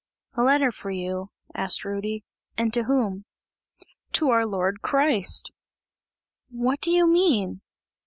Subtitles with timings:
[0.33, 2.23] "A letter for you," asked Rudy,
[2.57, 3.25] "and to whom?"
[4.13, 5.51] "To our Lord Christ!"
[6.49, 7.61] "What do you mean?"